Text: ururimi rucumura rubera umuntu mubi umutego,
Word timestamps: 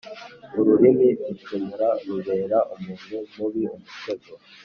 ururimi 0.59 1.07
rucumura 1.19 1.87
rubera 2.05 2.57
umuntu 2.75 3.15
mubi 3.35 3.61
umutego, 3.75 4.29